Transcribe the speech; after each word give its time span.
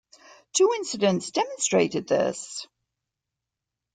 Two 0.53 0.71
incidents 0.73 1.29
demonstrated 1.29 2.07
this. 2.07 2.65